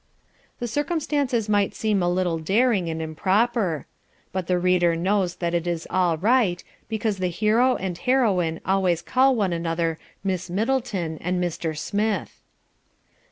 The 0.57 0.67
circumstances 0.67 1.47
might 1.47 1.75
seem 1.75 2.01
a 2.01 2.09
little 2.09 2.39
daring 2.39 2.89
and 2.89 3.03
improper. 3.03 3.85
But 4.31 4.47
the 4.47 4.57
reader 4.57 4.95
knows 4.95 5.35
that 5.35 5.53
it 5.53 5.67
is 5.67 5.85
all 5.91 6.17
right, 6.17 6.63
because 6.89 7.19
the 7.19 7.27
hero 7.27 7.75
and 7.75 7.95
heroine 7.99 8.61
always 8.65 9.03
call 9.03 9.35
one 9.35 9.53
another 9.53 9.99
Miss 10.23 10.49
Middleton 10.49 11.19
and 11.19 11.39
Mr. 11.39 11.77
Smith. 11.77 12.41